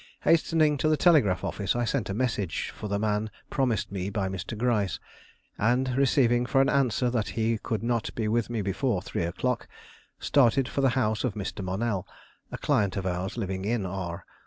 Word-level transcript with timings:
Hastening 0.21 0.77
to 0.77 0.89
the 0.89 0.97
telegraph 0.97 1.43
office, 1.43 1.75
I 1.75 1.85
sent 1.85 2.09
a 2.09 2.15
message 2.15 2.71
for 2.75 2.87
the 2.87 2.97
man 2.97 3.29
promised 3.51 3.91
me 3.91 4.09
by 4.09 4.29
Mr. 4.29 4.57
Gryce, 4.57 4.99
and 5.59 5.95
receiving 5.95 6.47
for 6.47 6.59
an 6.59 6.69
answer 6.69 7.11
that 7.11 7.27
he 7.37 7.59
could 7.59 7.83
not 7.83 8.09
be 8.15 8.27
with 8.27 8.49
me 8.49 8.63
before 8.63 9.03
three 9.03 9.25
o'clock, 9.25 9.67
started 10.19 10.67
for 10.67 10.81
the 10.81 10.89
house 10.97 11.23
of 11.23 11.35
Mr. 11.35 11.63
Monell, 11.63 12.07
a 12.51 12.57
client 12.57 12.97
of 12.97 13.05
ours, 13.05 13.37
living 13.37 13.63
in 13.63 13.85
R 13.85 14.25